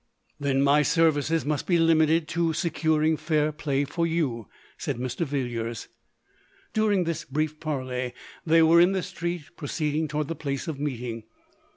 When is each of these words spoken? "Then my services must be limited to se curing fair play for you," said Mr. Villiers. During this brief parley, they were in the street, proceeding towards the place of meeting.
"Then 0.39 0.63
my 0.63 0.81
services 0.81 1.45
must 1.45 1.67
be 1.67 1.77
limited 1.77 2.27
to 2.29 2.53
se 2.53 2.71
curing 2.71 3.17
fair 3.19 3.51
play 3.51 3.85
for 3.85 4.07
you," 4.07 4.47
said 4.75 4.97
Mr. 4.97 5.27
Villiers. 5.27 5.89
During 6.73 7.03
this 7.03 7.23
brief 7.23 7.59
parley, 7.59 8.15
they 8.43 8.63
were 8.63 8.81
in 8.81 8.93
the 8.93 9.03
street, 9.03 9.55
proceeding 9.55 10.07
towards 10.07 10.29
the 10.29 10.35
place 10.35 10.67
of 10.67 10.79
meeting. 10.79 11.25